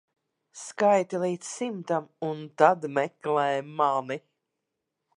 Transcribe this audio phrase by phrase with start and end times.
[0.59, 3.47] Skaiti līdz simtam un tad meklē
[3.79, 4.23] mani.